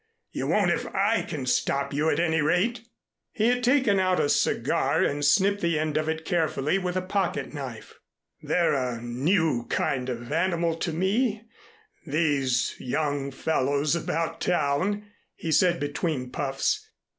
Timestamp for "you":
0.31-0.47, 1.93-2.09